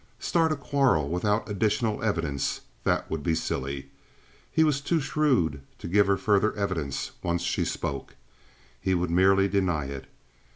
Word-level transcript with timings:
Start 0.17 0.51
a 0.51 0.55
quarrel 0.55 1.07
without 1.09 1.47
additional 1.47 2.01
evidence—that 2.03 3.07
would 3.11 3.21
be 3.21 3.35
silly. 3.35 3.91
He 4.51 4.63
was 4.63 4.81
too 4.81 4.99
shrewd 4.99 5.61
to 5.77 5.87
give 5.87 6.07
her 6.07 6.17
further 6.17 6.53
evidence 6.55 7.11
once 7.21 7.43
she 7.43 7.65
spoke. 7.65 8.15
He 8.81 8.95
would 8.95 9.11
merely 9.11 9.47
deny 9.47 9.85
it. 9.85 10.07